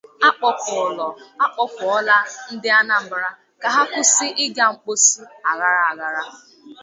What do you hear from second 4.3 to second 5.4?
Ịga Mposi